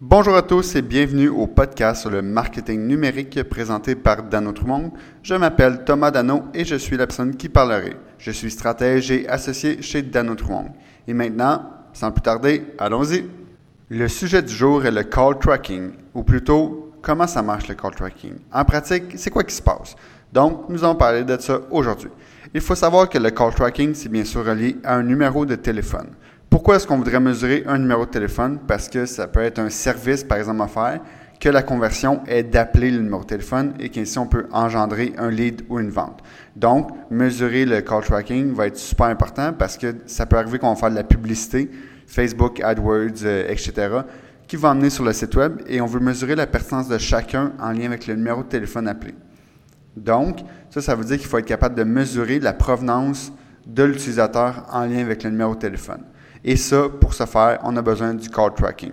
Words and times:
Bonjour 0.00 0.36
à 0.36 0.42
tous 0.42 0.76
et 0.76 0.82
bienvenue 0.82 1.28
au 1.28 1.48
podcast 1.48 2.02
sur 2.02 2.10
le 2.10 2.22
marketing 2.22 2.86
numérique 2.86 3.42
présenté 3.42 3.96
par 3.96 4.22
Dano 4.22 4.52
Trumont. 4.52 4.92
Je 5.24 5.34
m'appelle 5.34 5.82
Thomas 5.84 6.12
Dano 6.12 6.44
et 6.54 6.64
je 6.64 6.76
suis 6.76 6.96
la 6.96 7.08
personne 7.08 7.34
qui 7.34 7.48
parlerai. 7.48 7.96
Je 8.16 8.30
suis 8.30 8.52
stratège 8.52 9.10
et 9.10 9.28
associé 9.28 9.82
chez 9.82 10.02
Dano 10.02 10.36
Trumont. 10.36 10.70
Et 11.08 11.14
maintenant, 11.14 11.68
sans 11.92 12.12
plus 12.12 12.22
tarder, 12.22 12.64
allons-y. 12.78 13.24
Le 13.88 14.06
sujet 14.06 14.40
du 14.40 14.54
jour 14.54 14.86
est 14.86 14.92
le 14.92 15.02
call 15.02 15.36
tracking, 15.40 15.90
ou 16.14 16.22
plutôt 16.22 16.92
comment 17.02 17.26
ça 17.26 17.42
marche 17.42 17.66
le 17.66 17.74
call 17.74 17.96
tracking? 17.96 18.34
En 18.52 18.64
pratique, 18.64 19.14
c'est 19.16 19.30
quoi 19.30 19.42
qui 19.42 19.56
se 19.56 19.62
passe? 19.62 19.96
Donc, 20.32 20.68
nous 20.68 20.84
allons 20.84 20.94
parler 20.94 21.24
de 21.24 21.36
ça 21.40 21.58
aujourd'hui. 21.72 22.10
Il 22.54 22.60
faut 22.60 22.76
savoir 22.76 23.08
que 23.08 23.18
le 23.18 23.30
call 23.30 23.52
tracking, 23.52 23.94
c'est 23.94 24.08
bien 24.08 24.24
sûr 24.24 24.44
relié 24.44 24.76
à 24.84 24.94
un 24.94 25.02
numéro 25.02 25.44
de 25.44 25.56
téléphone. 25.56 26.10
Pourquoi 26.50 26.76
est-ce 26.76 26.86
qu'on 26.86 26.96
voudrait 26.96 27.20
mesurer 27.20 27.62
un 27.66 27.78
numéro 27.78 28.06
de 28.06 28.10
téléphone? 28.10 28.58
Parce 28.66 28.88
que 28.88 29.04
ça 29.04 29.26
peut 29.26 29.42
être 29.42 29.58
un 29.58 29.68
service, 29.68 30.24
par 30.24 30.38
exemple, 30.38 30.62
à 30.62 30.66
faire, 30.66 31.00
que 31.38 31.48
la 31.50 31.62
conversion 31.62 32.22
est 32.26 32.42
d'appeler 32.42 32.90
le 32.90 33.00
numéro 33.00 33.20
de 33.20 33.26
téléphone 33.26 33.74
et 33.78 33.90
qu'ainsi 33.90 34.18
on 34.18 34.26
peut 34.26 34.46
engendrer 34.50 35.12
un 35.18 35.30
lead 35.30 35.62
ou 35.68 35.78
une 35.78 35.90
vente. 35.90 36.22
Donc, 36.56 36.90
mesurer 37.10 37.66
le 37.66 37.82
call 37.82 38.02
tracking 38.02 38.54
va 38.54 38.66
être 38.66 38.78
super 38.78 39.06
important 39.06 39.52
parce 39.52 39.76
que 39.76 39.94
ça 40.06 40.24
peut 40.24 40.36
arriver 40.36 40.58
qu'on 40.58 40.70
va 40.70 40.76
faire 40.76 40.90
de 40.90 40.96
la 40.96 41.04
publicité, 41.04 41.70
Facebook, 42.06 42.60
AdWords, 42.60 43.24
euh, 43.24 43.48
etc., 43.50 43.98
qui 44.46 44.56
va 44.56 44.70
emmener 44.70 44.88
sur 44.90 45.04
le 45.04 45.12
site 45.12 45.36
web 45.36 45.60
et 45.66 45.82
on 45.82 45.86
veut 45.86 46.00
mesurer 46.00 46.34
la 46.34 46.46
pertinence 46.46 46.88
de 46.88 46.96
chacun 46.96 47.52
en 47.60 47.72
lien 47.72 47.84
avec 47.84 48.06
le 48.06 48.14
numéro 48.14 48.42
de 48.42 48.48
téléphone 48.48 48.88
appelé. 48.88 49.14
Donc, 49.96 50.38
ça, 50.70 50.80
ça 50.80 50.94
veut 50.94 51.04
dire 51.04 51.18
qu'il 51.18 51.26
faut 51.26 51.36
être 51.36 51.44
capable 51.44 51.74
de 51.74 51.84
mesurer 51.84 52.40
la 52.40 52.54
provenance 52.54 53.30
de 53.66 53.82
l'utilisateur 53.82 54.66
en 54.72 54.86
lien 54.86 55.00
avec 55.00 55.22
le 55.22 55.30
numéro 55.30 55.54
de 55.54 55.60
téléphone. 55.60 56.02
Et 56.44 56.56
ça, 56.56 56.88
pour 57.00 57.14
ce 57.14 57.26
faire, 57.26 57.58
on 57.64 57.76
a 57.76 57.82
besoin 57.82 58.14
du 58.14 58.28
call 58.28 58.54
tracking. 58.54 58.92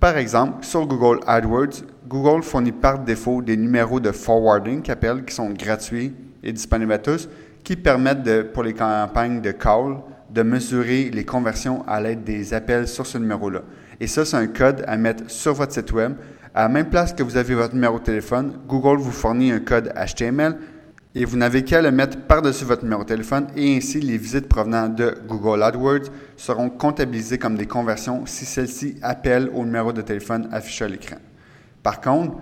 Par 0.00 0.16
exemple, 0.16 0.64
sur 0.64 0.86
Google 0.86 1.20
AdWords, 1.26 1.84
Google 2.06 2.42
fournit 2.42 2.72
par 2.72 2.98
défaut 2.98 3.40
des 3.40 3.56
numéros 3.56 4.00
de 4.00 4.12
forwarding 4.12 4.82
qui 4.82 4.92
qui 5.26 5.34
sont 5.34 5.50
gratuits 5.50 6.14
et 6.42 6.52
disponibles 6.52 6.92
à 6.92 6.98
tous, 6.98 7.28
qui 7.62 7.76
permettent 7.76 8.52
pour 8.52 8.62
les 8.62 8.74
campagnes 8.74 9.40
de 9.40 9.52
call 9.52 9.96
de 10.30 10.42
mesurer 10.42 11.10
les 11.10 11.24
conversions 11.24 11.86
à 11.86 12.00
l'aide 12.00 12.24
des 12.24 12.52
appels 12.52 12.88
sur 12.88 13.06
ce 13.06 13.18
numéro-là. 13.18 13.62
Et 14.00 14.06
ça, 14.06 14.24
c'est 14.24 14.36
un 14.36 14.48
code 14.48 14.84
à 14.86 14.96
mettre 14.96 15.30
sur 15.30 15.54
votre 15.54 15.72
site 15.72 15.92
web. 15.92 16.14
À 16.54 16.62
la 16.62 16.68
même 16.68 16.90
place 16.90 17.12
que 17.12 17.22
vous 17.22 17.36
avez 17.36 17.54
votre 17.54 17.74
numéro 17.74 17.98
de 17.98 18.04
téléphone, 18.04 18.58
Google 18.68 18.98
vous 18.98 19.12
fournit 19.12 19.52
un 19.52 19.60
code 19.60 19.92
HTML 19.94 20.56
et 21.14 21.24
vous 21.24 21.36
n'avez 21.36 21.62
qu'à 21.62 21.80
le 21.80 21.92
mettre 21.92 22.18
par-dessus 22.26 22.64
votre 22.64 22.82
numéro 22.82 23.02
de 23.04 23.08
téléphone 23.08 23.46
et 23.56 23.76
ainsi 23.76 24.00
les 24.00 24.18
visites 24.18 24.48
provenant 24.48 24.88
de 24.88 25.16
Google 25.28 25.62
AdWords 25.62 26.10
seront 26.36 26.70
comptabilisées 26.70 27.38
comme 27.38 27.56
des 27.56 27.66
conversions 27.66 28.26
si 28.26 28.44
celles-ci 28.44 28.96
appellent 29.00 29.50
au 29.54 29.64
numéro 29.64 29.92
de 29.92 30.02
téléphone 30.02 30.48
affiché 30.50 30.84
à 30.84 30.88
l'écran. 30.88 31.16
Par 31.84 32.00
contre, 32.00 32.38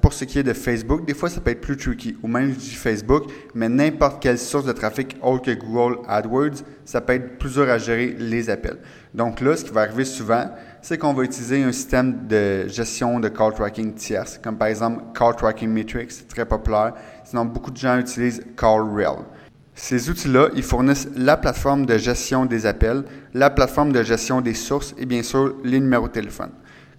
pour 0.00 0.12
ce, 0.12 0.24
qui 0.24 0.38
est 0.38 0.42
de 0.42 0.52
Facebook, 0.52 1.06
des 1.06 1.14
fois 1.14 1.30
ça 1.30 1.40
peut 1.40 1.50
être 1.50 1.62
plus 1.62 1.76
tricky, 1.78 2.14
ou 2.22 2.28
même 2.28 2.52
du 2.52 2.70
Facebook, 2.70 3.24
mais 3.54 3.70
n'importe 3.70 4.22
quelle 4.22 4.38
source 4.38 4.66
de 4.66 4.72
trafic 4.72 5.16
autre 5.22 5.44
que 5.44 5.50
Google 5.52 6.00
AdWords, 6.06 6.62
ça 6.84 7.00
peut 7.00 7.14
être 7.14 7.38
plus 7.38 7.54
dur 7.54 7.70
à 7.70 7.78
gérer 7.78 8.14
les 8.18 8.50
appels. 8.50 8.76
Donc 9.14 9.40
là, 9.40 9.56
ce 9.56 9.64
qui 9.64 9.70
va 9.70 9.82
arriver 9.82 10.04
souvent, 10.04 10.50
c'est 10.82 10.98
qu'on 10.98 11.14
va 11.14 11.24
utiliser 11.24 11.62
un 11.62 11.72
système 11.72 12.26
de 12.28 12.68
gestion 12.68 13.18
de 13.18 13.28
call 13.28 13.54
tracking 13.54 13.94
tierce, 13.94 14.38
comme 14.42 14.58
par 14.58 14.68
exemple 14.68 15.02
Call 15.14 15.34
Tracking 15.36 15.70
Matrix, 15.70 16.24
très 16.28 16.44
populaire. 16.44 16.92
Sinon, 17.24 17.46
beaucoup 17.46 17.70
de 17.70 17.78
gens 17.78 17.98
utilisent 17.98 18.42
CallRail. 18.56 19.24
Ces 19.74 20.10
outils-là, 20.10 20.48
ils 20.54 20.62
fournissent 20.62 21.08
la 21.16 21.38
plateforme 21.38 21.86
de 21.86 21.96
gestion 21.96 22.44
des 22.44 22.66
appels, 22.66 23.04
la 23.32 23.48
plateforme 23.48 23.92
de 23.92 24.02
gestion 24.02 24.42
des 24.42 24.54
sources 24.54 24.94
et 24.98 25.06
bien 25.06 25.22
sûr 25.22 25.54
les 25.64 25.80
numéros 25.80 26.08
de 26.08 26.12
téléphone. 26.12 26.50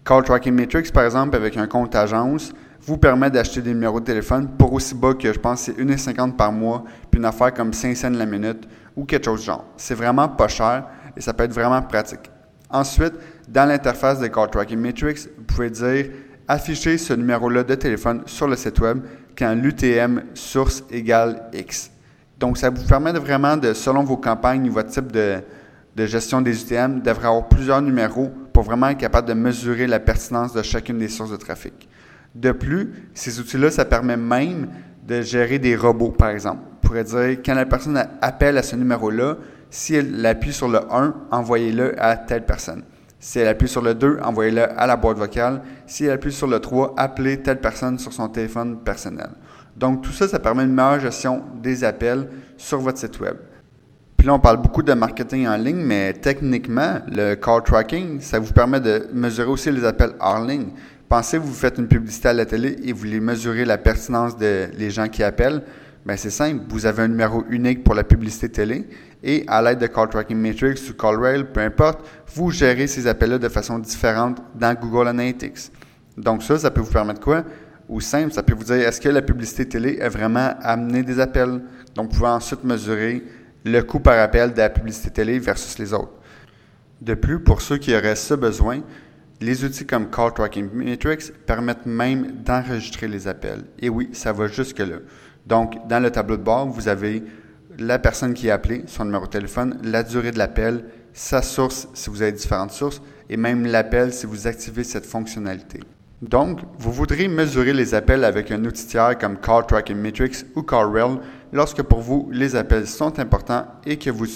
Call 0.03 0.23
Tracking 0.23 0.55
Matrix, 0.55 0.91
par 0.91 1.05
exemple, 1.05 1.35
avec 1.35 1.57
un 1.57 1.67
compte 1.67 1.94
agence, 1.95 2.52
vous 2.81 2.97
permet 2.97 3.30
d'acheter 3.30 3.61
des 3.61 3.73
numéros 3.73 3.99
de 3.99 4.05
téléphone 4.05 4.49
pour 4.57 4.73
aussi 4.73 4.95
bas 4.95 5.13
que 5.13 5.31
je 5.31 5.39
pense 5.39 5.61
c'est 5.61 5.77
1,50 5.80 6.35
par 6.35 6.52
mois, 6.52 6.83
puis 7.11 7.19
une 7.19 7.25
affaire 7.25 7.53
comme 7.53 7.71
5 7.71 7.95
cents 7.95 8.09
la 8.09 8.25
minute 8.25 8.67
ou 8.95 9.06
quelque 9.06 9.25
chose 9.25 9.41
de 9.41 9.45
genre. 9.45 9.66
C'est 9.78 9.94
vraiment 9.94 10.28
pas 10.28 10.47
cher 10.47 10.88
et 11.16 11.22
ça 11.22 11.34
peut 11.34 11.44
être 11.44 11.53
vraiment 11.53 11.81
pratique. 11.84 12.31
Ensuite, 12.72 13.13
dans 13.47 13.67
l'interface 13.67 14.19
de 14.19 14.28
Call 14.28 14.50
Tracking 14.50 14.79
Matrix, 14.79 15.28
vous 15.38 15.44
pouvez 15.44 15.69
dire 15.69 16.07
afficher 16.47 16.97
ce 16.97 17.13
numéro-là 17.13 17.63
de 17.63 17.75
téléphone 17.75 18.23
sur 18.25 18.47
le 18.47 18.56
site 18.56 18.79
web 18.79 19.00
quand 19.38 19.53
l'UTM 19.53 20.23
source 20.34 20.84
égale 20.90 21.44
X. 21.53 21.91
Donc, 22.40 22.57
ça 22.57 22.72
vous 22.72 22.84
permet 22.88 23.13
de 23.13 23.19
vraiment, 23.19 23.56
de, 23.56 23.73
selon 23.73 24.03
vos 24.03 24.17
campagnes, 24.17 24.67
votre 24.69 24.90
type 24.90 25.11
de, 25.11 25.35
de 25.95 26.06
gestion 26.07 26.41
des 26.41 26.59
UTM, 26.63 27.01
d'avoir 27.01 27.28
avoir 27.28 27.47
plusieurs 27.47 27.81
numéros 27.81 28.31
vraiment 28.61 28.89
être 28.89 28.97
capable 28.97 29.27
de 29.27 29.33
mesurer 29.33 29.88
la 29.88 29.99
pertinence 29.99 30.53
de 30.53 30.61
chacune 30.61 30.97
des 30.97 31.07
sources 31.07 31.31
de 31.31 31.38
trafic. 31.38 31.89
De 32.35 32.51
plus, 32.51 33.09
ces 33.13 33.39
outils-là, 33.39 33.72
ça 33.72 33.85
permet 33.85 34.17
même 34.17 34.69
de 35.05 35.22
gérer 35.22 35.59
des 35.59 35.75
robots, 35.75 36.11
par 36.11 36.29
exemple. 36.29 36.61
On 36.77 36.88
pourrait 36.88 37.03
dire, 37.03 37.38
quand 37.44 37.53
la 37.53 37.66
personne 37.66 38.01
appelle 38.22 38.57
à 38.57 38.63
ce 38.63 38.75
numéro-là, 38.75 39.38
si 39.69 39.95
elle 39.95 40.25
appuie 40.25 40.53
sur 40.53 40.67
le 40.67 40.79
1, 40.91 41.13
envoyez-le 41.31 42.01
à 42.01 42.17
telle 42.17 42.45
personne. 42.45 42.83
Si 43.19 43.39
elle 43.39 43.47
appuie 43.47 43.67
sur 43.67 43.81
le 43.81 43.94
2, 43.94 44.19
envoyez-le 44.23 44.63
à 44.79 44.88
la 44.88 44.97
boîte 44.97 45.17
vocale. 45.17 45.61
Si 45.85 46.05
elle 46.05 46.11
appuie 46.11 46.31
sur 46.31 46.47
le 46.47 46.59
3, 46.59 46.95
appelez 46.97 47.41
telle 47.41 47.59
personne 47.59 47.99
sur 47.99 48.11
son 48.11 48.28
téléphone 48.28 48.79
personnel. 48.79 49.29
Donc 49.78 50.01
tout 50.01 50.11
ça, 50.11 50.28
ça 50.28 50.39
permet 50.39 50.63
une 50.63 50.73
meilleure 50.73 50.99
gestion 50.99 51.43
des 51.61 51.83
appels 51.83 52.28
sur 52.57 52.79
votre 52.79 52.97
site 52.97 53.19
web. 53.19 53.35
Puis 54.22 54.28
là, 54.28 54.36
on 54.36 54.40
parle 54.40 54.58
beaucoup 54.58 54.84
de 54.84 54.94
marketing 54.94 55.48
en 55.48 55.58
ligne, 55.58 55.82
mais 55.84 56.14
techniquement, 56.14 57.00
le 57.08 57.34
call 57.34 57.64
tracking, 57.64 58.22
ça 58.22 58.38
vous 58.38 58.54
permet 58.54 58.80
de 58.80 59.08
mesurer 59.12 59.48
aussi 59.48 59.72
les 59.72 59.84
appels 59.84 60.12
hors 60.20 60.46
ligne. 60.46 60.68
Pensez, 61.09 61.40
vous 61.40 61.52
faites 61.52 61.80
une 61.80 61.88
publicité 61.88 62.28
à 62.28 62.34
la 62.34 62.46
télé 62.46 62.78
et 62.84 62.94
vous 62.94 63.00
voulez 63.00 63.20
mesurer 63.20 63.66
la 63.66 63.80
pertinence 63.80 64.38
des 64.38 64.92
gens 64.92 65.08
qui 65.08 65.24
appellent. 65.24 65.64
Bien, 66.06 66.18
c'est 66.18 66.30
simple. 66.30 66.62
Vous 66.70 66.86
avez 66.86 67.02
un 67.02 67.08
numéro 67.08 67.44
unique 67.50 67.84
pour 67.84 67.96
la 67.96 68.04
publicité 68.04 68.48
télé 68.48 68.88
et 69.24 69.44
à 69.48 69.59
l'aide 69.59 69.80
de 69.80 69.88
Call 69.88 70.09
Tracking 70.09 70.38
Matrix 70.38 70.76
ou 70.88 70.94
CallRail, 70.94 71.46
peu 71.52 71.62
importe, 71.62 72.08
vous 72.36 72.52
gérez 72.52 72.86
ces 72.86 73.08
appels-là 73.08 73.40
de 73.40 73.50
façon 73.50 73.80
différente 73.80 74.38
dans 74.53 74.76
Google 74.76 75.08
Analytics. 75.08 75.72
Donc 76.16 76.44
ça, 76.44 76.59
ça 76.59 76.70
peut 76.70 76.82
vous 76.82 76.94
permettre 76.94 77.22
quoi? 77.22 77.44
Ou 77.90 78.00
simple, 78.00 78.32
ça 78.32 78.44
peut 78.44 78.53
vous 78.53 78.66
dire 78.66 78.88
est-ce 78.88 79.02
que 79.02 79.09
la 79.09 79.24
publicité 79.24 79.68
télé 79.68 80.00
a 80.00 80.09
vraiment 80.09 80.53
amené 80.62 81.02
des 81.02 81.20
appels? 81.20 81.59
Donc 81.96 82.12
vous 82.12 82.20
pouvez 82.20 82.30
ensuite 82.30 82.64
mesurer 82.64 83.24
le 83.63 83.81
coût 83.81 83.99
par 83.99 84.19
appel 84.19 84.53
de 84.53 84.57
la 84.57 84.69
publicité 84.69 85.11
télé 85.11 85.39
versus 85.39 85.77
les 85.77 85.94
autres. 85.94 86.13
De 87.01 87.13
plus, 87.13 87.39
pour 87.39 87.61
ceux 87.61 87.77
qui 87.77 87.95
auraient 87.95 88.16
ce 88.16 88.33
besoin, 88.33 88.81
les 89.39 89.66
outils 89.66 89.88
comme 89.88 90.09
Call 90.09 90.33
Tracking 90.33 90.69
Matrix 90.72 91.31
permettent 91.45 91.85
même 91.85 92.31
d'enregistrer 92.44 93.07
les 93.07 93.27
appels. 93.27 93.63
Et 93.79 93.89
oui, 93.89 94.09
ça 94.13 94.31
va 94.31 94.47
jusque-là. 94.47 94.97
Donc, 95.47 95.88
dans 95.88 95.99
le 95.99 96.11
tableau 96.11 96.38
de 96.38 96.44
bord, 96.44 96.67
vous 96.67 96.88
avez 96.88 97.23
la 97.79 97.97
personne 97.97 98.33
qui 98.33 98.51
a 98.51 98.55
appelé, 98.55 98.83
son 98.85 99.05
numéro 99.05 99.25
de 99.25 99.31
téléphone, 99.31 99.79
la 99.83 100.03
durée 100.03 100.31
de 100.31 100.38
l'appel, 100.38 100.85
sa 101.13 101.41
source 101.41 101.88
si 101.93 102.09
vous 102.09 102.22
avez 102.22 102.31
différentes 102.31 102.72
sources, 102.72 103.01
et 103.29 103.38
même 103.38 103.66
l'appel 103.66 104.13
si 104.13 104.25
vous 104.25 104.45
activez 104.45 104.83
cette 104.83 105.05
fonctionnalité. 105.05 105.79
Donc, 106.22 106.59
vous 106.78 106.92
voudrez 106.92 107.28
mesurer 107.28 107.74
les 107.74 107.96
appels 107.96 108.24
avec 108.24 108.52
un 108.52 108.64
outil 108.64 108.86
tiers 108.86 109.18
comme 109.18 109.38
Call 109.38 109.66
Tracking 109.66 109.98
Matrix 109.98 110.46
ou 110.56 110.62
CallRail 110.62 111.18
lorsque 111.52 111.82
pour 111.82 112.00
vous 112.00 112.30
les 112.32 112.56
appels 112.56 112.86
sont 112.86 113.18
importants 113.20 113.66
et 113.88 113.98
que 113.98 114.12
vous, 114.12 114.28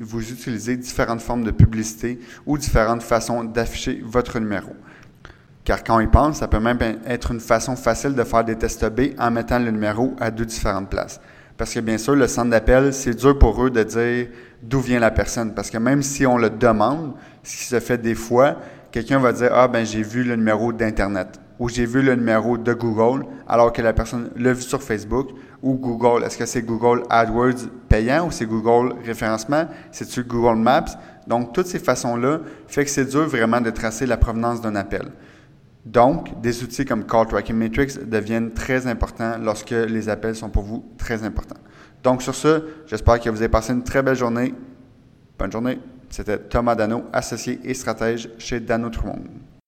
vous 0.00 0.32
utilisez 0.32 0.76
différentes 0.76 1.20
formes 1.20 1.44
de 1.44 1.52
publicité 1.52 2.18
ou 2.46 2.58
différentes 2.58 3.04
façons 3.04 3.44
d'afficher 3.44 4.02
votre 4.04 4.40
numéro. 4.40 4.72
Car 5.64 5.84
quand 5.84 5.98
on 5.98 6.00
y 6.00 6.08
pense, 6.08 6.38
ça 6.38 6.48
peut 6.48 6.58
même 6.58 6.78
être 7.06 7.30
une 7.30 7.38
façon 7.38 7.76
facile 7.76 8.14
de 8.14 8.24
faire 8.24 8.44
des 8.44 8.56
tests 8.56 8.86
B 8.86 9.14
en 9.16 9.30
mettant 9.30 9.60
le 9.60 9.70
numéro 9.70 10.16
à 10.18 10.32
deux 10.32 10.46
différentes 10.46 10.90
places. 10.90 11.20
Parce 11.56 11.74
que 11.74 11.80
bien 11.80 11.98
sûr, 11.98 12.16
le 12.16 12.26
centre 12.26 12.50
d'appel, 12.50 12.92
c'est 12.92 13.14
dur 13.14 13.38
pour 13.38 13.62
eux 13.62 13.70
de 13.70 13.82
dire 13.84 14.28
d'où 14.62 14.80
vient 14.80 14.98
la 14.98 15.10
personne. 15.10 15.54
Parce 15.54 15.70
que 15.70 15.78
même 15.78 16.02
si 16.02 16.26
on 16.26 16.38
le 16.38 16.50
demande, 16.50 17.12
ce 17.44 17.56
qui 17.56 17.64
se 17.64 17.78
fait 17.78 17.98
des 17.98 18.14
fois, 18.14 18.56
quelqu'un 18.90 19.18
va 19.18 19.32
dire 19.32 19.50
Ah, 19.52 19.68
ben 19.68 19.84
j'ai 19.84 20.02
vu 20.02 20.24
le 20.24 20.36
numéro 20.36 20.72
d'Internet 20.72 21.40
ou 21.60 21.68
j'ai 21.68 21.84
vu 21.84 22.00
le 22.00 22.14
numéro 22.14 22.56
de 22.56 22.72
Google, 22.72 23.26
alors 23.46 23.70
que 23.70 23.82
la 23.82 23.92
personne 23.92 24.30
l'a 24.34 24.54
vu 24.54 24.62
sur 24.62 24.82
Facebook 24.82 25.28
ou 25.62 25.74
Google. 25.74 26.24
Est-ce 26.24 26.38
que 26.38 26.46
c'est 26.46 26.62
Google 26.62 27.02
AdWords 27.10 27.68
payant 27.86 28.26
ou 28.26 28.30
c'est 28.30 28.46
Google 28.46 28.94
référencement? 29.04 29.66
C'est-tu 29.92 30.24
Google 30.24 30.58
Maps? 30.58 30.96
Donc, 31.26 31.52
toutes 31.52 31.66
ces 31.66 31.78
façons-là 31.78 32.40
fait 32.66 32.84
que 32.84 32.90
c'est 32.90 33.04
dur 33.04 33.28
vraiment 33.28 33.60
de 33.60 33.68
tracer 33.68 34.06
la 34.06 34.16
provenance 34.16 34.62
d'un 34.62 34.74
appel. 34.74 35.12
Donc, 35.84 36.40
des 36.40 36.62
outils 36.62 36.86
comme 36.86 37.04
Call 37.04 37.26
Tracking 37.26 37.56
Matrix 37.56 37.98
deviennent 38.06 38.52
très 38.52 38.86
importants 38.86 39.36
lorsque 39.38 39.70
les 39.70 40.08
appels 40.08 40.34
sont 40.34 40.48
pour 40.48 40.62
vous 40.62 40.84
très 40.96 41.24
importants. 41.24 41.60
Donc, 42.02 42.22
sur 42.22 42.34
ce, 42.34 42.64
j'espère 42.86 43.20
que 43.20 43.28
vous 43.28 43.36
avez 43.36 43.50
passé 43.50 43.74
une 43.74 43.84
très 43.84 44.02
belle 44.02 44.16
journée. 44.16 44.54
Bonne 45.38 45.52
journée. 45.52 45.78
C'était 46.10 46.38
Thomas 46.38 46.74
Dano, 46.74 47.04
associé 47.12 47.60
et 47.64 47.72
stratège 47.72 48.28
chez 48.38 48.60
Dano 48.60 48.90
Trumont. 48.90 49.22